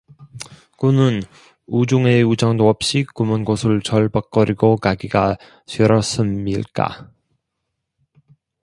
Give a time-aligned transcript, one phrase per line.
[0.79, 1.25] 그는 이
[1.67, 7.11] 우중에 우장도 없이 그 먼 곳을 철벅거리고 가기가 싫었음일까?